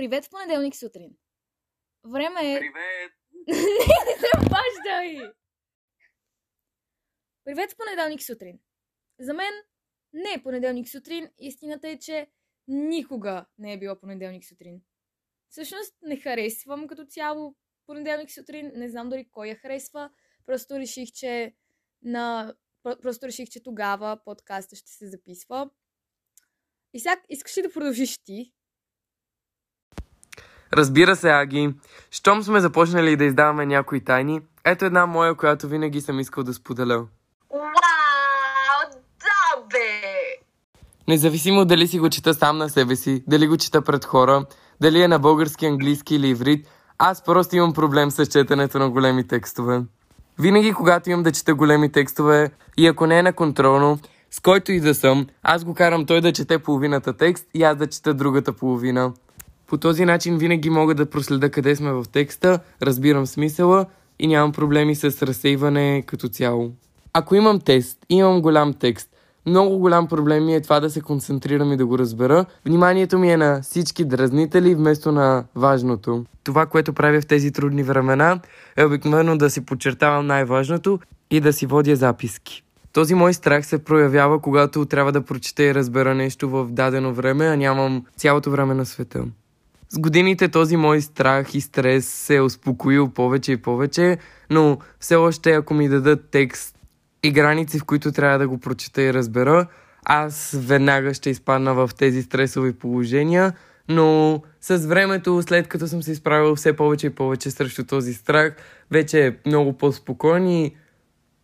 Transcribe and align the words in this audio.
Привет 0.00 0.24
в 0.24 0.30
понеделник 0.30 0.76
сутрин. 0.76 1.16
Време 2.04 2.54
е... 2.54 2.58
Привет! 2.58 3.12
не 3.48 4.18
се 4.18 4.30
обаждай! 4.38 5.32
Привет 7.44 7.72
в 7.72 7.76
понеделник 7.76 8.22
сутрин. 8.22 8.58
За 9.18 9.34
мен 9.34 9.52
не 10.12 10.32
е 10.36 10.42
понеделник 10.42 10.88
сутрин. 10.88 11.30
Истината 11.38 11.88
е, 11.88 11.98
че 11.98 12.30
никога 12.68 13.46
не 13.58 13.72
е 13.72 13.78
било 13.78 14.00
понеделник 14.00 14.44
сутрин. 14.44 14.82
Всъщност 15.48 15.94
не 16.02 16.20
харесвам 16.20 16.86
като 16.86 17.06
цяло 17.06 17.56
понеделник 17.86 18.30
сутрин. 18.30 18.72
Не 18.74 18.88
знам 18.88 19.08
дори 19.08 19.30
кой 19.30 19.48
я 19.48 19.56
харесва. 19.56 20.10
Просто 20.46 20.78
реших, 20.78 21.12
че 21.12 21.54
на... 22.02 22.54
про- 22.84 23.00
Просто 23.00 23.26
реших, 23.26 23.48
че 23.48 23.62
тогава 23.62 24.20
подкаста 24.24 24.76
ще 24.76 24.90
се 24.90 25.08
записва. 25.08 25.70
И 26.92 27.00
сега 27.00 27.22
искаш 27.28 27.56
ли 27.56 27.62
да 27.62 27.72
продължиш 27.72 28.18
ти? 28.18 28.54
Разбира 30.72 31.16
се, 31.16 31.30
Аги. 31.30 31.74
Щом 32.10 32.42
сме 32.42 32.60
започнали 32.60 33.16
да 33.16 33.24
издаваме 33.24 33.66
някои 33.66 34.00
тайни, 34.04 34.40
ето 34.64 34.84
една 34.84 35.06
моя, 35.06 35.34
която 35.34 35.68
винаги 35.68 36.00
съм 36.00 36.20
искал 36.20 36.44
да 36.44 36.54
споделя. 36.54 37.06
Вау, 37.50 38.90
да 39.20 39.62
бе! 39.70 40.02
Независимо 41.08 41.64
дали 41.64 41.86
си 41.86 41.98
го 41.98 42.10
чета 42.10 42.34
сам 42.34 42.58
на 42.58 42.68
себе 42.68 42.96
си, 42.96 43.24
дали 43.26 43.46
го 43.46 43.56
чета 43.56 43.82
пред 43.82 44.04
хора, 44.04 44.44
дали 44.80 45.02
е 45.02 45.08
на 45.08 45.18
български, 45.18 45.66
английски 45.66 46.14
или 46.14 46.28
иврит, 46.28 46.68
аз 46.98 47.24
просто 47.24 47.56
имам 47.56 47.72
проблем 47.72 48.10
с 48.10 48.26
четенето 48.26 48.78
на 48.78 48.90
големи 48.90 49.28
текстове. 49.28 49.82
Винаги, 50.38 50.72
когато 50.72 51.10
имам 51.10 51.22
да 51.22 51.32
чета 51.32 51.54
големи 51.54 51.92
текстове 51.92 52.50
и 52.76 52.86
ако 52.86 53.06
не 53.06 53.18
е 53.18 53.22
на 53.22 53.32
контролно, 53.32 53.98
с 54.30 54.40
който 54.40 54.72
и 54.72 54.80
да 54.80 54.94
съм, 54.94 55.26
аз 55.42 55.64
го 55.64 55.74
карам 55.74 56.06
той 56.06 56.20
да 56.20 56.32
чете 56.32 56.58
половината 56.58 57.12
текст 57.12 57.46
и 57.54 57.62
аз 57.62 57.76
да 57.76 57.86
чета 57.86 58.14
другата 58.14 58.52
половина. 58.52 59.12
По 59.70 59.78
този 59.78 60.04
начин 60.04 60.38
винаги 60.38 60.70
мога 60.70 60.94
да 60.94 61.06
проследа 61.06 61.50
къде 61.50 61.76
сме 61.76 61.92
в 61.92 62.04
текста, 62.12 62.58
разбирам 62.82 63.26
смисъла 63.26 63.86
и 64.18 64.26
нямам 64.26 64.52
проблеми 64.52 64.94
с 64.94 65.04
разсейване 65.22 66.02
като 66.06 66.28
цяло. 66.28 66.70
Ако 67.12 67.34
имам 67.34 67.60
тест 67.60 67.98
имам 68.08 68.42
голям 68.42 68.72
текст, 68.74 69.08
много 69.46 69.78
голям 69.78 70.08
проблем 70.08 70.44
ми 70.44 70.54
е 70.54 70.60
това 70.60 70.80
да 70.80 70.90
се 70.90 71.00
концентрирам 71.00 71.72
и 71.72 71.76
да 71.76 71.86
го 71.86 71.98
разбера. 71.98 72.44
Вниманието 72.66 73.18
ми 73.18 73.32
е 73.32 73.36
на 73.36 73.60
всички 73.62 74.04
дразнители 74.04 74.74
вместо 74.74 75.12
на 75.12 75.44
важното. 75.54 76.24
Това, 76.44 76.66
което 76.66 76.92
правя 76.92 77.20
в 77.20 77.26
тези 77.26 77.52
трудни 77.52 77.82
времена, 77.82 78.40
е 78.76 78.84
обикновено 78.84 79.38
да 79.38 79.50
си 79.50 79.64
подчертавам 79.66 80.26
най-важното 80.26 80.98
и 81.30 81.40
да 81.40 81.52
си 81.52 81.66
водя 81.66 81.96
записки. 81.96 82.62
Този 82.92 83.14
мой 83.14 83.34
страх 83.34 83.66
се 83.66 83.84
проявява, 83.84 84.40
когато 84.40 84.86
трябва 84.86 85.12
да 85.12 85.22
прочета 85.22 85.62
и 85.62 85.74
разбера 85.74 86.14
нещо 86.14 86.48
в 86.48 86.66
дадено 86.70 87.14
време, 87.14 87.46
а 87.46 87.56
нямам 87.56 88.04
цялото 88.16 88.50
време 88.50 88.74
на 88.74 88.86
света. 88.86 89.24
С 89.92 89.98
годините 89.98 90.48
този 90.48 90.76
мой 90.76 91.00
страх 91.00 91.54
и 91.54 91.60
стрес 91.60 92.08
се 92.08 92.36
е 92.36 92.40
успокоил 92.40 93.08
повече 93.08 93.52
и 93.52 93.56
повече, 93.56 94.18
но 94.50 94.78
все 95.00 95.16
още 95.16 95.52
ако 95.52 95.74
ми 95.74 95.88
дадат 95.88 96.30
текст 96.30 96.76
и 97.22 97.32
граници, 97.32 97.78
в 97.78 97.84
които 97.84 98.12
трябва 98.12 98.38
да 98.38 98.48
го 98.48 98.58
прочета 98.58 99.02
и 99.02 99.14
разбера, 99.14 99.66
аз 100.04 100.56
веднага 100.58 101.14
ще 101.14 101.30
изпадна 101.30 101.74
в 101.74 101.90
тези 101.98 102.22
стресови 102.22 102.72
положения, 102.72 103.52
но 103.88 104.42
с 104.60 104.86
времето, 104.86 105.42
след 105.42 105.68
като 105.68 105.88
съм 105.88 106.02
се 106.02 106.12
изправил 106.12 106.56
все 106.56 106.72
повече 106.72 107.06
и 107.06 107.10
повече 107.10 107.50
срещу 107.50 107.84
този 107.84 108.14
страх, 108.14 108.52
вече 108.90 109.26
е 109.26 109.34
много 109.46 109.72
по-спокоен 109.72 110.48
и 110.48 110.74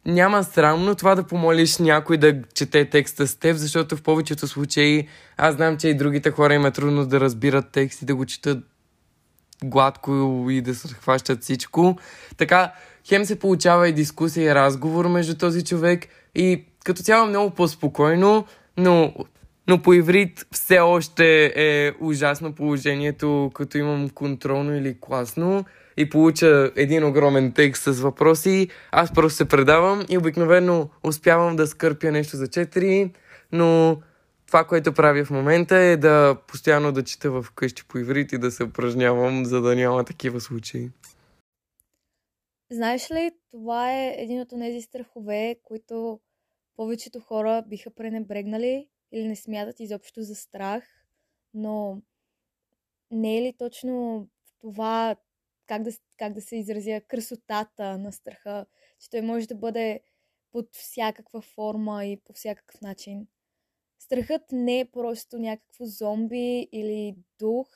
няма 0.07 0.45
срамно 0.45 0.95
това 0.95 1.15
да 1.15 1.23
помолиш 1.23 1.79
някой 1.79 2.17
да 2.17 2.43
чете 2.55 2.85
текста 2.85 3.27
с 3.27 3.37
теб, 3.37 3.57
защото 3.57 3.97
в 3.97 4.03
повечето 4.03 4.49
случаи 4.49 5.09
аз 5.37 5.55
знам, 5.55 5.77
че 5.77 5.89
и 5.89 5.95
другите 5.95 6.31
хора 6.31 6.55
им 6.55 6.67
е 6.67 6.71
трудно 6.71 7.07
да 7.07 7.21
разбират 7.21 7.71
текст 7.73 8.03
и 8.03 8.05
да 8.05 8.15
го 8.15 8.27
четат 8.27 8.59
гладко 9.65 10.47
и 10.51 10.61
да 10.61 10.75
се 10.75 10.95
хващат 10.95 11.43
всичко. 11.43 11.99
Така, 12.37 12.73
хем 13.09 13.25
се 13.25 13.39
получава 13.39 13.89
и 13.89 13.93
дискусия 13.93 14.51
и 14.51 14.55
разговор 14.55 15.09
между 15.09 15.35
този 15.35 15.65
човек 15.65 16.07
и 16.35 16.65
като 16.85 17.03
цяло 17.03 17.27
много 17.27 17.51
по-спокойно, 17.51 18.47
но, 18.77 19.15
но 19.69 19.83
по 19.83 19.95
иврит 19.95 20.47
все 20.53 20.79
още 20.79 21.53
е 21.57 21.93
ужасно 22.01 22.53
положението, 22.53 23.51
като 23.55 23.79
имам 23.79 24.11
контролно 24.11 24.77
или 24.77 24.97
класно 25.01 25.65
и 25.97 26.11
получа 26.11 26.73
един 26.77 27.05
огромен 27.05 27.53
текст 27.53 27.83
с 27.83 28.01
въпроси, 28.01 28.69
аз 28.93 29.13
просто 29.13 29.37
се 29.37 29.49
предавам 29.49 30.07
и 30.09 30.19
обикновено 30.19 30.89
успявам 31.05 31.57
да 31.57 31.67
скърпя 31.67 32.13
нещо 32.13 32.37
за 32.37 32.47
4, 32.47 33.13
но 33.53 34.01
това, 34.47 34.65
което 34.65 34.93
правя 34.93 35.25
в 35.25 35.31
момента 35.31 35.77
е 35.77 35.97
да 35.97 36.37
постоянно 36.49 36.93
да 36.93 37.03
чета 37.03 37.31
в 37.31 37.47
къщи 37.55 37.89
по 37.89 37.99
иврит 37.99 38.33
и 38.33 38.39
да 38.39 38.51
се 38.51 38.65
упражнявам, 38.65 39.45
за 39.45 39.61
да 39.61 39.77
няма 39.77 40.05
такива 40.05 40.41
случаи. 40.41 40.91
Знаеш 42.71 43.11
ли, 43.11 43.31
това 43.51 43.93
е 43.93 44.15
един 44.19 44.41
от 44.41 44.49
тези 44.49 44.81
страхове, 44.81 45.57
които 45.63 46.21
повечето 46.77 47.21
хора 47.21 47.65
биха 47.67 47.91
пренебрегнали 47.91 48.89
или 49.13 49.29
не 49.29 49.37
смятат 49.37 49.81
изобщо 49.81 50.23
за 50.23 50.35
страх, 50.35 50.85
но 51.55 52.03
не 53.11 53.39
е 53.39 53.43
ли 53.43 53.55
точно 53.59 54.29
това, 54.61 55.17
как 55.67 55.83
да, 55.83 55.91
как 56.17 56.33
да 56.33 56.41
се 56.41 56.57
изразя, 56.57 57.01
красотата 57.09 57.99
на 57.99 58.13
страха, 58.13 58.67
че 59.01 59.11
той 59.11 59.21
може 59.21 59.47
да 59.47 59.55
бъде 59.55 60.01
под 60.53 60.77
всякаква 60.77 61.41
форма 61.41 62.05
и 62.05 62.17
по 62.17 62.33
всякакъв 62.33 62.81
начин. 62.81 63.27
Страхът 63.99 64.43
не 64.53 64.81
е 64.81 64.91
просто 64.91 65.39
някакво 65.39 65.85
зомби 65.85 66.69
или 66.73 67.17
дух. 67.39 67.69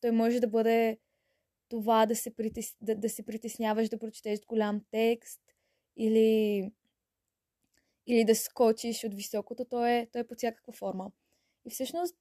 Той 0.00 0.10
може 0.10 0.40
да 0.40 0.48
бъде 0.48 0.98
това 1.68 2.06
да 2.06 2.16
се, 2.16 2.36
притес... 2.36 2.76
да, 2.80 2.94
да 2.94 3.08
се 3.08 3.26
притесняваш 3.26 3.88
да 3.88 3.98
прочетеш 3.98 4.40
голям 4.46 4.80
текст 4.90 5.40
или, 5.96 6.70
или 8.06 8.24
да 8.24 8.34
скочиш 8.34 9.04
от 9.04 9.14
високото. 9.14 9.64
Той 9.64 9.92
е, 9.92 10.06
той 10.12 10.20
е 10.20 10.26
под 10.26 10.38
всякаква 10.38 10.72
форма. 10.72 11.12
И 11.66 11.70
всъщност 11.70 12.16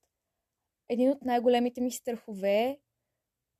един 0.90 1.10
от 1.10 1.22
най-големите 1.22 1.82
ми 1.82 1.92
страхове 1.92 2.80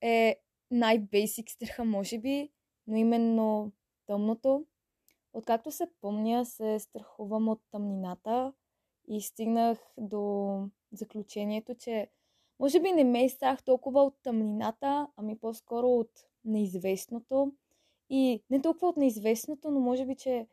е 0.00 0.36
най-бейсик 0.74 1.50
страха, 1.50 1.84
може 1.84 2.18
би, 2.18 2.50
но 2.86 2.96
именно 2.96 3.72
тъмното. 4.06 4.66
Откакто 5.32 5.70
се 5.70 5.86
помня, 6.00 6.44
се 6.44 6.78
страхувам 6.78 7.48
от 7.48 7.60
тъмнината 7.70 8.52
и 9.08 9.20
стигнах 9.20 9.78
до 9.98 10.68
заключението, 10.92 11.74
че 11.74 12.10
може 12.60 12.80
би 12.80 12.92
не 12.92 13.04
ме 13.04 13.24
е 13.24 13.28
страх 13.28 13.62
толкова 13.62 14.02
от 14.02 14.14
тъмнината, 14.22 15.08
ами 15.16 15.38
по-скоро 15.38 15.88
от 15.88 16.10
неизвестното. 16.44 17.52
И 18.10 18.42
не 18.50 18.62
толкова 18.62 18.88
от 18.88 18.96
неизвестното, 18.96 19.70
но 19.70 19.80
може 19.80 20.06
би, 20.06 20.16
че 20.16 20.46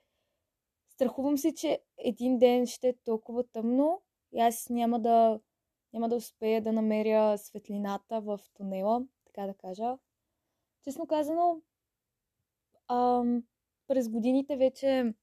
страхувам 0.89 1.37
се, 1.37 1.53
че 1.53 1.79
един 1.97 2.39
ден 2.39 2.67
ще 2.67 2.89
е 2.89 2.93
толкова 2.93 3.43
тъмно 3.43 4.01
и 4.33 4.39
аз 4.39 4.69
няма 4.69 4.99
да, 4.99 5.39
няма 5.93 6.09
да 6.09 6.15
успея 6.15 6.61
да 6.61 6.71
намеря 6.71 7.37
светлината 7.37 8.21
в 8.21 8.39
тунела, 8.53 9.05
така 9.25 9.47
да 9.47 9.53
кажа. 9.53 9.97
Честно 10.83 11.07
казано, 11.07 11.61
ам, 12.87 13.43
през 13.87 14.09
годините 14.09 14.57
вече 14.57 15.13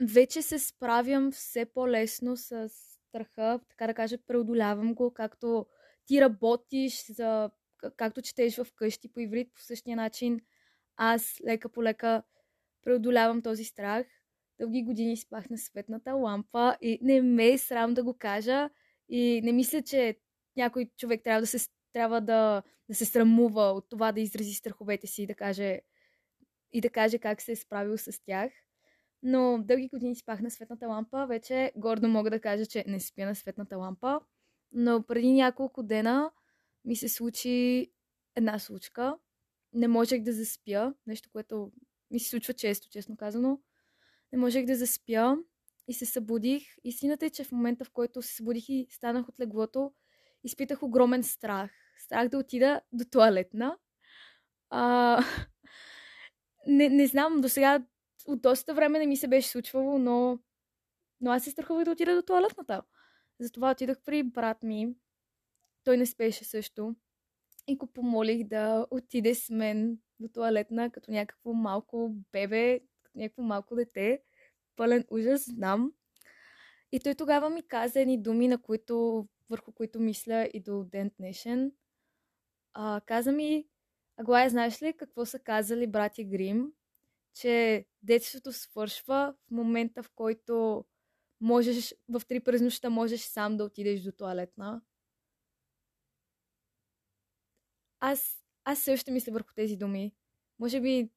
вече 0.00 0.42
се 0.42 0.58
справям 0.58 1.32
все 1.32 1.64
по-лесно 1.64 2.36
с 2.36 2.70
страха, 3.08 3.60
така 3.68 3.86
да 3.86 3.94
кажа, 3.94 4.18
преодолявам 4.26 4.94
го, 4.94 5.14
както 5.14 5.66
ти 6.06 6.20
работиш, 6.20 7.06
за, 7.06 7.50
както 7.96 8.22
четеш 8.22 8.56
в 8.56 8.66
къщи 8.74 9.12
по 9.12 9.20
иврит, 9.20 9.54
по 9.54 9.60
същия 9.60 9.96
начин 9.96 10.40
аз 10.96 11.40
лека 11.46 11.68
по 11.68 11.82
лека 11.82 12.22
преодолявам 12.82 13.42
този 13.42 13.64
страх. 13.64 14.06
Дълги 14.58 14.82
години 14.82 15.16
спах 15.16 15.50
на 15.50 15.58
светната 15.58 16.12
лампа 16.12 16.76
и 16.80 16.98
не 17.02 17.22
ме 17.22 17.48
е 17.48 17.58
срам 17.58 17.94
да 17.94 18.04
го 18.04 18.14
кажа 18.18 18.70
и 19.08 19.40
не 19.44 19.52
мисля, 19.52 19.82
че 19.82 20.16
някой 20.56 20.90
човек 20.96 21.22
трябва 21.24 21.40
да 21.40 21.46
се, 21.46 21.68
трябва 21.96 22.20
да, 22.20 22.62
да 22.88 22.94
се 22.94 23.04
срамува 23.04 23.62
от 23.62 23.88
това 23.88 24.12
да 24.12 24.20
изрази 24.20 24.54
страховете 24.54 25.06
си 25.06 25.22
и 25.22 25.26
да 25.26 25.34
каже, 25.34 25.80
и 26.72 26.80
да 26.80 26.90
каже 26.90 27.18
как 27.18 27.42
се 27.42 27.52
е 27.52 27.56
справил 27.56 27.98
с 27.98 28.24
тях 28.24 28.52
но 29.22 29.58
дълги 29.64 29.88
години 29.88 30.16
спах 30.16 30.40
на 30.40 30.50
светната 30.50 30.88
лампа. 30.88 31.26
Вече 31.26 31.72
гордо 31.76 32.08
мога 32.08 32.30
да 32.30 32.40
кажа, 32.40 32.66
че 32.66 32.84
не 32.86 33.00
спя 33.00 33.26
на 33.26 33.34
светната 33.34 33.76
лампа. 33.76 34.20
Но 34.72 35.02
преди 35.02 35.32
няколко 35.32 35.82
дена 35.82 36.30
ми 36.84 36.96
се 36.96 37.08
случи 37.08 37.86
една 38.36 38.58
случка. 38.58 39.16
Не 39.72 39.88
можех 39.88 40.22
да 40.22 40.32
заспя. 40.32 40.94
Нещо, 41.06 41.30
което 41.32 41.72
ми 42.10 42.20
се 42.20 42.28
случва 42.28 42.54
често, 42.54 42.88
честно 42.88 43.16
казано. 43.16 43.60
Не 44.32 44.38
можех 44.38 44.66
да 44.66 44.76
заспя 44.76 45.36
и 45.88 45.94
се 45.94 46.06
събудих. 46.06 46.62
Истината 46.84 47.26
е, 47.26 47.30
че 47.30 47.44
в 47.44 47.52
момента, 47.52 47.84
в 47.84 47.90
който 47.90 48.22
се 48.22 48.34
събудих 48.34 48.68
и 48.68 48.86
станах 48.90 49.28
от 49.28 49.40
леглото, 49.40 49.92
изпитах 50.44 50.82
огромен 50.82 51.22
страх. 51.22 51.85
Страх 52.06 52.28
да 52.28 52.38
отида 52.38 52.80
до 52.92 53.04
туалетна. 53.04 53.78
А... 54.70 55.24
Не, 56.66 56.88
не 56.88 57.06
знам, 57.06 57.40
до 57.40 57.48
сега 57.48 57.82
от 58.26 58.40
доста 58.40 58.74
време 58.74 58.98
не 58.98 59.06
ми 59.06 59.16
се 59.16 59.28
беше 59.28 59.48
случвало, 59.48 59.98
но, 59.98 60.38
но 61.20 61.30
аз 61.30 61.44
се 61.44 61.50
страхувах 61.50 61.84
да 61.84 61.90
отида 61.90 62.14
до 62.14 62.22
туалетната. 62.22 62.82
Затова 63.40 63.70
отидох 63.70 63.96
при 64.04 64.22
брат 64.22 64.62
ми 64.62 64.94
той 65.84 65.96
не 65.96 66.06
спеше 66.06 66.44
също. 66.44 66.94
И 67.66 67.76
го 67.76 67.86
помолих 67.86 68.44
да 68.44 68.86
отиде 68.90 69.34
с 69.34 69.50
мен 69.50 69.98
до 70.20 70.28
туалетна, 70.28 70.90
като 70.90 71.10
някакво 71.10 71.52
малко 71.52 72.14
бебе, 72.32 72.80
като 73.02 73.18
някакво 73.18 73.42
малко 73.42 73.74
дете. 73.74 74.22
Пълен 74.76 75.04
ужас, 75.10 75.44
знам. 75.44 75.92
И 76.92 77.00
той 77.00 77.14
тогава 77.14 77.50
ми 77.50 77.68
каза 77.68 78.00
едни 78.00 78.22
думи, 78.22 78.48
на 78.48 78.62
които, 78.62 79.28
върху 79.50 79.72
които 79.72 80.00
мисля 80.00 80.48
и 80.54 80.60
до 80.60 80.84
ден 80.84 81.10
днешен. 81.18 81.72
А, 82.78 83.00
каза 83.00 83.32
ми, 83.32 83.66
Аглая, 84.16 84.50
знаеш 84.50 84.82
ли 84.82 84.92
какво 84.96 85.26
са 85.26 85.38
казали 85.38 85.86
брати 85.86 86.24
Грим? 86.24 86.72
Че 87.34 87.86
детството 88.02 88.52
свършва 88.52 89.34
в 89.48 89.50
момента, 89.50 90.02
в 90.02 90.10
който 90.14 90.84
можеш, 91.40 91.94
в 92.08 92.22
три 92.28 92.40
през 92.40 92.60
нощта 92.60 92.90
можеш 92.90 93.20
сам 93.20 93.56
да 93.56 93.64
отидеш 93.64 94.00
до 94.00 94.12
туалетна. 94.12 94.82
Аз, 98.00 98.44
аз 98.64 98.78
също 98.78 99.12
мисля 99.12 99.32
върху 99.32 99.54
тези 99.54 99.76
думи. 99.76 100.14
Може 100.58 100.80
би 100.80 101.10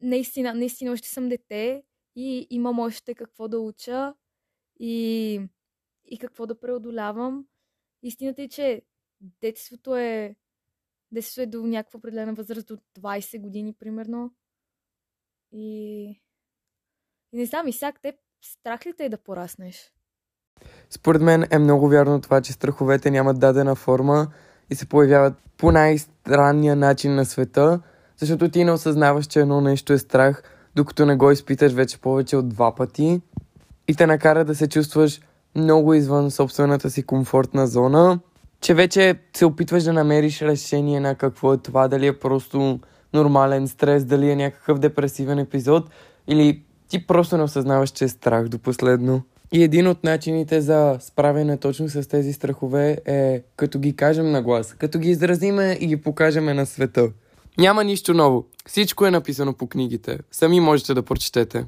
наистина, 0.00 0.54
наистина 0.54 0.92
още 0.92 1.08
съм 1.08 1.28
дете 1.28 1.82
и 2.16 2.46
имам 2.50 2.78
още 2.78 3.14
какво 3.14 3.48
да 3.48 3.58
уча 3.58 4.14
и, 4.80 5.40
и 6.04 6.18
какво 6.18 6.46
да 6.46 6.60
преодолявам. 6.60 7.46
Истината 8.02 8.42
е, 8.42 8.48
че 8.48 8.82
детството 9.20 9.96
е 9.96 10.36
детството 11.14 11.40
е 11.40 11.46
до 11.46 11.62
някаква 11.66 11.98
определена 11.98 12.34
възраст, 12.34 12.66
до 12.66 12.78
20 13.00 13.40
години, 13.40 13.74
примерно. 13.78 14.30
И, 15.52 16.02
и 17.32 17.38
не 17.38 17.46
знам, 17.46 17.68
и 17.68 17.72
сега 17.72 17.92
те 18.02 18.16
страх 18.44 18.86
ли 18.86 18.92
те 18.96 19.04
е 19.04 19.08
да 19.08 19.18
пораснеш? 19.18 19.92
Според 20.90 21.22
мен 21.22 21.44
е 21.50 21.58
много 21.58 21.88
вярно 21.88 22.20
това, 22.20 22.40
че 22.40 22.52
страховете 22.52 23.10
нямат 23.10 23.38
дадена 23.38 23.74
форма 23.74 24.32
и 24.70 24.74
се 24.74 24.86
появяват 24.86 25.34
по 25.56 25.72
най-странния 25.72 26.76
начин 26.76 27.14
на 27.14 27.24
света, 27.24 27.80
защото 28.16 28.48
ти 28.48 28.64
не 28.64 28.72
осъзнаваш, 28.72 29.26
че 29.26 29.40
едно 29.40 29.60
нещо 29.60 29.92
е 29.92 29.98
страх, 29.98 30.42
докато 30.74 31.06
не 31.06 31.16
го 31.16 31.30
изпиташ 31.30 31.72
вече 31.72 32.00
повече 32.00 32.36
от 32.36 32.48
два 32.48 32.74
пъти 32.74 33.20
и 33.88 33.94
те 33.94 34.06
накара 34.06 34.44
да 34.44 34.54
се 34.54 34.68
чувстваш 34.68 35.20
много 35.54 35.94
извън 35.94 36.30
собствената 36.30 36.90
си 36.90 37.02
комфортна 37.02 37.66
зона, 37.66 38.20
че 38.64 38.74
вече 38.74 39.14
се 39.36 39.46
опитваш 39.46 39.82
да 39.82 39.92
намериш 39.92 40.42
решение 40.42 41.00
на 41.00 41.14
какво 41.14 41.54
е 41.54 41.56
това, 41.56 41.88
дали 41.88 42.06
е 42.06 42.18
просто 42.18 42.80
нормален 43.12 43.68
стрес, 43.68 44.04
дали 44.04 44.30
е 44.30 44.36
някакъв 44.36 44.78
депресивен 44.78 45.38
епизод 45.38 45.90
или 46.28 46.62
ти 46.88 47.06
просто 47.06 47.36
не 47.36 47.42
осъзнаваш, 47.42 47.90
че 47.90 48.04
е 48.04 48.08
страх 48.08 48.48
до 48.48 48.58
последно. 48.58 49.22
И 49.52 49.62
един 49.62 49.88
от 49.88 50.04
начините 50.04 50.60
за 50.60 50.96
справяне 51.00 51.56
точно 51.56 51.88
с 51.88 52.08
тези 52.08 52.32
страхове 52.32 52.98
е 53.06 53.42
като 53.56 53.78
ги 53.78 53.96
кажем 53.96 54.30
на 54.30 54.42
глас, 54.42 54.74
като 54.74 54.98
ги 54.98 55.10
изразиме 55.10 55.78
и 55.80 55.86
ги 55.86 55.96
покажеме 55.96 56.54
на 56.54 56.66
света. 56.66 57.08
Няма 57.58 57.84
нищо 57.84 58.14
ново. 58.14 58.44
Всичко 58.66 59.06
е 59.06 59.10
написано 59.10 59.52
по 59.52 59.66
книгите. 59.66 60.18
Сами 60.30 60.60
можете 60.60 60.94
да 60.94 61.02
прочетете. 61.02 61.66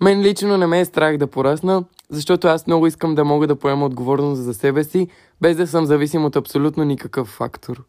Мен 0.00 0.22
лично 0.22 0.58
не 0.58 0.66
ме 0.66 0.80
е 0.80 0.84
страх 0.84 1.16
да 1.16 1.26
порасна, 1.26 1.84
защото 2.10 2.48
аз 2.48 2.66
много 2.66 2.86
искам 2.86 3.14
да 3.14 3.24
мога 3.24 3.46
да 3.46 3.56
поема 3.56 3.86
отговорност 3.86 4.42
за 4.42 4.54
себе 4.54 4.84
си, 4.84 5.08
без 5.40 5.56
да 5.56 5.66
съм 5.66 5.86
зависим 5.86 6.24
от 6.24 6.36
абсолютно 6.36 6.84
никакъв 6.84 7.28
фактор. 7.28 7.84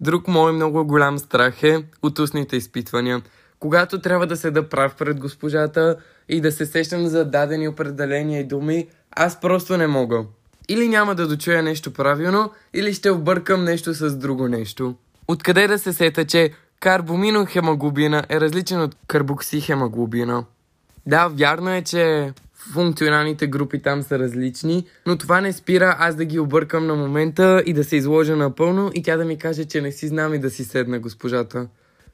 Друг 0.00 0.28
мой 0.28 0.52
много 0.52 0.84
голям 0.84 1.18
страх 1.18 1.62
е 1.62 1.84
от 2.02 2.18
устните 2.18 2.56
изпитвания. 2.56 3.22
Когато 3.58 4.00
трябва 4.00 4.26
да 4.26 4.36
се 4.36 4.50
да 4.50 4.68
прав 4.68 4.94
пред 4.94 5.20
госпожата 5.20 5.96
и 6.28 6.40
да 6.40 6.52
се 6.52 6.66
сещам 6.66 7.06
за 7.06 7.24
дадени 7.24 7.68
определения 7.68 8.40
и 8.40 8.44
думи, 8.44 8.88
аз 9.10 9.40
просто 9.40 9.76
не 9.76 9.86
мога. 9.86 10.24
Или 10.68 10.88
няма 10.88 11.14
да 11.14 11.28
дочуя 11.28 11.62
нещо 11.62 11.92
правилно, 11.92 12.50
или 12.74 12.94
ще 12.94 13.10
объркам 13.10 13.64
нещо 13.64 13.94
с 13.94 14.16
друго 14.16 14.48
нещо. 14.48 14.94
Откъде 15.28 15.66
да 15.66 15.78
се 15.78 15.92
сета, 15.92 16.24
че 16.24 16.50
карбоминохемоглобина 16.80 18.24
е 18.28 18.40
различен 18.40 18.80
от 18.82 18.96
карбоксихемоглобина? 19.06 20.44
Да, 21.06 21.28
вярно 21.28 21.70
е, 21.70 21.82
че 21.82 22.32
функционалните 22.58 23.46
групи 23.46 23.82
там 23.82 24.02
са 24.02 24.18
различни, 24.18 24.84
но 25.06 25.18
това 25.18 25.40
не 25.40 25.52
спира 25.52 25.96
аз 25.98 26.16
да 26.16 26.24
ги 26.24 26.38
объркам 26.38 26.86
на 26.86 26.94
момента 26.94 27.62
и 27.66 27.72
да 27.72 27.84
се 27.84 27.96
изложа 27.96 28.36
напълно 28.36 28.90
и 28.94 29.02
тя 29.02 29.16
да 29.16 29.24
ми 29.24 29.38
каже, 29.38 29.64
че 29.64 29.80
не 29.80 29.92
си 29.92 30.08
знам 30.08 30.34
и 30.34 30.38
да 30.38 30.50
си 30.50 30.64
седна 30.64 30.98
госпожата. 30.98 31.68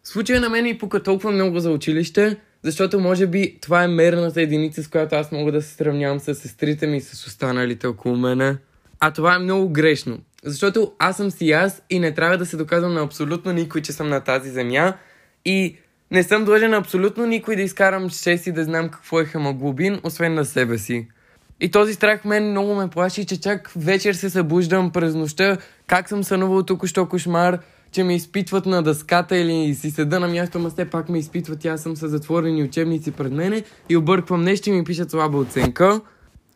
Случая 0.04 0.40
на 0.40 0.48
мен 0.48 0.66
и 0.66 0.78
пука 0.78 1.02
толкова 1.02 1.32
много 1.32 1.60
за 1.60 1.70
училище, 1.70 2.36
защото 2.62 3.00
може 3.00 3.26
би 3.26 3.58
това 3.62 3.84
е 3.84 3.88
мерната 3.88 4.42
единица, 4.42 4.82
с 4.82 4.88
която 4.88 5.14
аз 5.14 5.32
мога 5.32 5.52
да 5.52 5.62
се 5.62 5.74
сравнявам 5.74 6.20
с 6.20 6.34
сестрите 6.34 6.86
ми 6.86 6.96
и 6.96 7.00
с 7.00 7.26
останалите 7.26 7.86
около 7.86 8.16
мене. 8.16 8.56
А 9.00 9.10
това 9.10 9.34
е 9.34 9.38
много 9.38 9.68
грешно, 9.68 10.18
защото 10.44 10.92
аз 10.98 11.16
съм 11.16 11.30
си 11.30 11.52
аз 11.52 11.82
и 11.90 11.98
не 11.98 12.14
трябва 12.14 12.38
да 12.38 12.46
се 12.46 12.56
доказвам 12.56 12.94
на 12.94 13.02
абсолютно 13.02 13.52
никой, 13.52 13.82
че 13.82 13.92
съм 13.92 14.08
на 14.08 14.20
тази 14.20 14.50
земя 14.50 14.96
и 15.44 15.76
не 16.10 16.22
съм 16.22 16.44
длъжен 16.44 16.74
абсолютно 16.74 17.26
никой 17.26 17.56
да 17.56 17.62
изкарам 17.62 18.10
6 18.10 18.48
и 18.48 18.52
да 18.52 18.64
знам 18.64 18.88
какво 18.88 19.20
е 19.20 19.24
хемоглобин, 19.24 20.00
освен 20.02 20.34
на 20.34 20.44
себе 20.44 20.78
си. 20.78 21.08
И 21.60 21.70
този 21.70 21.94
страх 21.94 22.24
мен 22.24 22.50
много 22.50 22.74
ме 22.74 22.88
плаши, 22.88 23.26
че 23.26 23.40
чак 23.40 23.72
вечер 23.76 24.14
се 24.14 24.30
събуждам 24.30 24.90
през 24.90 25.14
нощта, 25.14 25.56
как 25.86 26.08
съм 26.08 26.24
сънувал 26.24 26.62
току-що 26.62 27.08
кошмар, 27.08 27.58
че 27.92 28.04
ме 28.04 28.14
изпитват 28.14 28.66
на 28.66 28.82
дъската 28.82 29.36
или 29.36 29.74
си 29.74 29.90
седа 29.90 30.20
на 30.20 30.28
място, 30.28 30.58
ма 30.58 30.70
все 30.70 30.84
пак 30.84 31.08
ме 31.08 31.18
изпитват 31.18 31.64
и 31.64 31.68
аз 31.68 31.82
съм 31.82 31.96
с 31.96 32.08
затворени 32.08 32.62
учебници 32.62 33.10
пред 33.10 33.32
мене 33.32 33.62
и 33.88 33.96
обърквам 33.96 34.42
нещо 34.42 34.68
и 34.68 34.72
ми 34.72 34.84
пишат 34.84 35.10
слаба 35.10 35.38
оценка. 35.38 36.00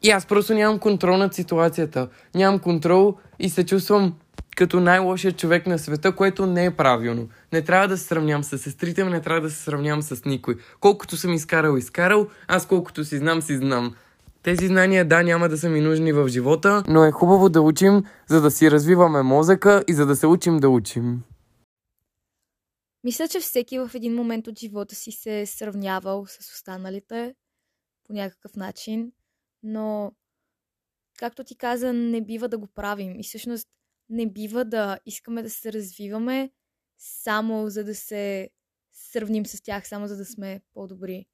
И 0.03 0.11
аз 0.11 0.27
просто 0.27 0.55
нямам 0.55 0.79
контрол 0.79 1.17
над 1.17 1.35
ситуацията. 1.35 2.09
Нямам 2.35 2.59
контрол 2.59 3.17
и 3.39 3.49
се 3.49 3.67
чувствам 3.67 4.15
като 4.59 4.81
най-лошият 4.81 5.39
човек 5.39 5.67
на 5.67 5.79
света, 5.79 6.17
което 6.17 6.47
не 6.47 6.65
е 6.65 6.77
правилно. 6.77 7.29
Не 7.53 7.63
трябва 7.63 7.89
да 7.89 7.99
се 7.99 8.05
сравнявам 8.05 8.45
с 8.45 8.59
сестрите 8.59 9.05
ми, 9.05 9.11
не 9.11 9.21
трябва 9.23 9.41
да 9.41 9.51
се 9.51 9.63
сравнявам 9.63 10.03
с 10.03 10.25
никой. 10.25 10.57
Колкото 10.81 11.17
съм 11.17 11.33
изкарал, 11.33 11.77
изкарал, 11.77 12.29
аз 12.49 12.67
колкото 12.67 13.05
си 13.05 13.19
знам, 13.19 13.43
си 13.43 13.57
знам. 13.57 13.97
Тези 14.43 14.67
знания, 14.67 15.09
да, 15.09 15.23
няма 15.23 15.49
да 15.49 15.59
са 15.59 15.69
ми 15.69 15.81
нужни 15.81 16.13
в 16.13 16.29
живота, 16.29 16.83
но 16.89 17.05
е 17.05 17.11
хубаво 17.11 17.49
да 17.49 17.61
учим, 17.61 18.05
за 18.27 18.41
да 18.41 18.51
си 18.51 18.71
развиваме 18.71 19.23
мозъка 19.23 19.85
и 19.89 19.95
за 19.95 20.07
да 20.07 20.17
се 20.17 20.27
учим 20.27 20.57
да 20.57 20.69
учим. 20.69 21.23
Мисля, 23.05 23.29
че 23.29 23.41
всеки 23.41 23.79
в 23.79 23.91
един 23.95 24.15
момент 24.15 24.47
от 24.47 24.59
живота 24.59 24.95
си 24.95 25.13
се 25.13 25.41
е 25.41 25.47
сравнявал 25.47 26.27
с 26.27 26.39
останалите 26.39 27.35
по 28.07 28.13
някакъв 28.13 28.57
начин, 28.57 29.13
но 29.63 30.13
както 31.19 31.45
ти 31.45 31.57
каза, 31.57 31.93
не 31.93 32.21
бива 32.21 32.49
да 32.49 32.59
го 32.59 32.67
правим. 32.67 33.21
И 33.21 33.23
всъщност 33.23 33.69
не 34.09 34.27
бива 34.27 34.65
да 34.65 34.99
искаме 35.07 35.43
да 35.43 35.51
се 35.51 35.73
развиваме 35.73 36.51
само 36.99 37.71
за 37.71 37.85
да 37.85 37.95
се 37.95 38.51
сравним 38.93 39.47
с 39.47 39.63
тях, 39.63 39.89
само 39.89 40.09
за 40.09 40.17
да 40.17 40.25
сме 40.25 40.61
по-добри. 40.75 41.27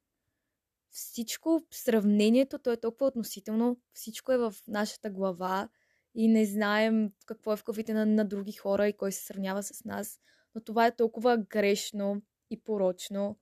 Всичко, 0.91 1.63
сравнението, 1.71 2.59
то 2.59 2.73
е 2.73 2.77
толкова 2.77 3.07
относително, 3.07 3.81
всичко 3.93 4.33
е 4.33 4.39
в 4.39 4.55
нашата 4.69 5.11
глава 5.11 5.69
и 6.15 6.29
не 6.29 6.47
знаем 6.47 7.13
какво 7.27 7.53
е 7.53 7.57
в 7.57 7.65
главите 7.65 7.95
на, 7.95 8.07
на 8.07 8.25
други 8.25 8.53
хора 8.53 8.89
и 8.89 8.97
кой 8.97 9.13
се 9.13 9.25
сравнява 9.25 9.63
с 9.63 9.85
нас, 9.85 10.21
но 10.55 10.61
това 10.61 10.87
е 10.87 10.97
толкова 10.97 11.37
грешно 11.37 12.23
и 12.51 12.61
порочно. 12.61 13.39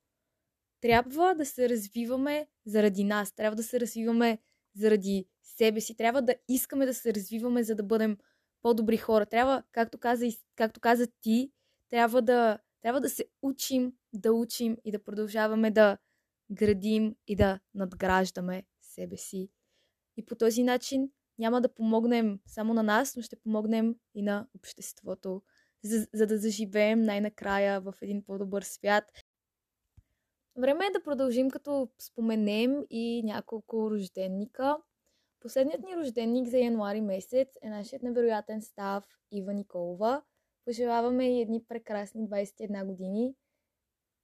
Трябва 0.81 1.35
да 1.35 1.47
се 1.47 1.69
развиваме 1.69 2.47
заради 2.67 3.05
нас, 3.05 3.33
трябва 3.33 3.57
да 3.57 3.63
се 3.63 3.81
развиваме 3.81 4.39
заради 4.77 5.27
себе 5.43 5.81
си, 5.81 5.97
трябва 5.97 6.23
да 6.23 6.35
искаме 6.49 6.87
да 6.87 6.95
се 6.95 7.15
развиваме, 7.15 7.63
за 7.63 7.75
да 7.75 7.83
бъдем 7.83 8.17
по-добри 8.63 8.97
хора. 8.97 9.27
Трябва, 9.27 9.63
както 9.73 9.99
каза, 9.99 10.27
както 10.57 10.81
каза 10.81 11.07
ти, 11.21 11.53
трябва 11.91 12.23
да, 12.23 12.59
трябва 12.83 13.01
да 13.01 13.11
се 13.11 13.25
учим, 13.43 13.93
да 14.13 14.33
учим 14.33 14.77
и 14.85 14.93
да 14.93 15.03
продължаваме 15.03 15.71
да 15.71 15.99
градим 16.51 17.17
и 17.27 17.37
да 17.37 17.61
надграждаме 17.75 18.65
себе 18.83 19.17
си. 19.17 19.51
И 20.17 20.25
по 20.25 20.35
този 20.35 20.63
начин 20.63 21.11
няма 21.39 21.61
да 21.61 21.75
помогнем 21.75 22.41
само 22.47 22.75
на 22.75 22.83
нас, 22.83 23.17
но 23.17 23.23
ще 23.23 23.37
помогнем 23.37 23.95
и 24.15 24.23
на 24.23 24.47
обществото, 24.55 25.43
за, 25.83 26.07
за 26.13 26.27
да 26.27 26.39
заживеем 26.39 27.03
най-накрая 27.03 27.81
в 27.81 27.95
един 28.03 28.25
по-добър 28.25 28.63
свят. 28.63 29.05
Време 30.57 30.87
е 30.87 30.93
да 30.93 31.03
продължим 31.03 31.51
като 31.51 31.89
споменем 31.99 32.85
и 32.91 33.23
няколко 33.25 33.91
рожденника. 33.91 34.77
Последният 35.43 35.83
ни 35.83 35.97
рожденник 35.97 36.49
за 36.49 36.59
януари 36.59 37.01
месец 37.01 37.49
е 37.63 37.69
нашият 37.69 38.03
невероятен 38.03 38.63
став 38.63 39.05
Ива 39.33 39.55
Николова. 39.55 40.23
Пожелаваме 40.65 41.39
и 41.39 41.41
едни 41.41 41.65
прекрасни 41.65 42.29
21 42.29 42.87
години. 42.87 43.35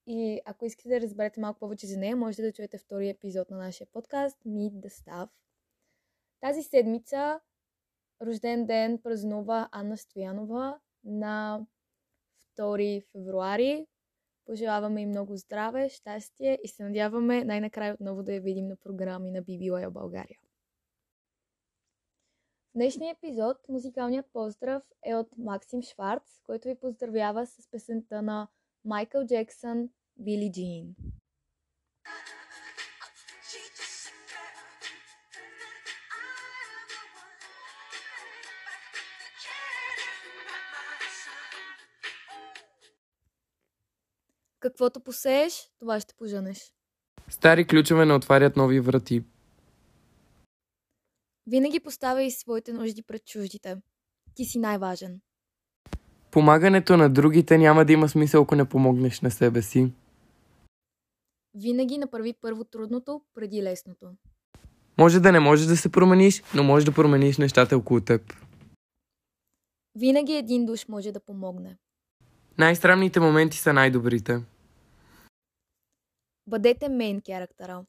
И 0.07 0.41
ако 0.45 0.65
искате 0.65 0.89
да 0.89 1.01
разберете 1.01 1.41
малко 1.41 1.59
повече 1.59 1.87
за 1.87 1.99
нея, 1.99 2.17
можете 2.17 2.43
да 2.43 2.53
чуете 2.53 2.79
втори 2.79 3.09
епизод 3.09 3.51
на 3.51 3.57
нашия 3.57 3.87
подкаст 3.93 4.39
Meet 4.47 4.73
the 4.73 4.89
Staff. 4.89 5.29
Тази 6.41 6.63
седмица 6.63 7.41
рожден 8.23 8.67
ден 8.67 8.99
празнува 9.03 9.69
Анна 9.73 9.97
Стоянова 9.97 10.79
на 11.05 11.67
2 12.59 13.03
февруари. 13.13 13.87
Пожелаваме 14.45 15.03
и 15.03 15.07
много 15.07 15.37
здраве, 15.37 15.89
щастие 15.89 16.59
и 16.65 16.69
се 16.69 16.83
надяваме 16.83 17.45
най-накрая 17.45 17.95
отново 17.95 18.23
да 18.23 18.33
я 18.35 18.41
видим 18.41 18.69
на 18.69 18.77
програми 18.77 19.31
на 19.31 19.43
BBY 19.43 19.91
България. 19.91 20.39
В 22.69 22.73
днешния 22.75 23.13
епизод 23.13 23.57
музикалният 23.69 24.27
поздрав 24.33 24.83
е 25.07 25.15
от 25.15 25.29
Максим 25.39 25.83
Шварц, 25.83 26.41
който 26.45 26.69
ви 26.69 26.75
поздравява 26.81 27.47
с 27.47 27.71
песента 27.71 28.23
на 28.23 28.49
Майкъл 28.85 29.27
Джексън 29.27 29.89
Били 30.17 30.53
Джин. 30.53 30.95
Каквото 44.61 45.01
посееш, 45.01 45.71
това 45.81 46.01
ще 46.01 46.15
поженеш. 46.15 46.73
Стари 47.29 47.67
ключове 47.67 48.07
не 48.07 48.15
отварят 48.15 48.57
нови 48.57 48.81
врати. 48.81 49.25
Винаги 51.51 51.81
поставяй 51.81 52.31
своите 52.31 52.73
нужди 52.73 53.03
пред 53.03 53.25
чуждите. 53.25 53.77
Ти 54.35 54.45
си 54.45 54.59
най-важен. 54.59 55.21
Помагането 56.31 56.97
на 56.97 57.11
другите 57.11 57.59
няма 57.59 57.85
да 57.85 57.93
има 57.93 58.09
смисъл, 58.09 58.43
ако 58.43 58.55
не 58.55 58.69
помогнеш 58.69 59.21
на 59.21 59.31
себе 59.31 59.63
си. 59.63 59.93
Винаги 61.55 61.99
направи 61.99 62.35
първо 62.41 62.65
трудното, 62.65 63.23
преди 63.35 63.63
лесното. 63.63 64.11
Може 64.99 65.21
да 65.21 65.33
не 65.33 65.41
можеш 65.41 65.67
да 65.67 65.77
се 65.77 65.93
промениш, 65.93 66.43
но 66.55 66.63
можеш 66.63 66.85
да 66.85 66.95
промениш 66.95 67.39
нещата 67.39 67.77
около 67.77 68.01
теб. 68.01 68.35
Винаги 69.95 70.33
един 70.33 70.67
душ 70.67 70.89
може 70.89 71.13
да 71.13 71.21
помогне. 71.21 71.77
Най-странните 72.59 73.21
моменти 73.21 73.57
са 73.57 73.73
най-добрите. 73.73 74.43
Бъдете 76.47 76.89
мейн 76.89 77.23
характера. 77.27 77.85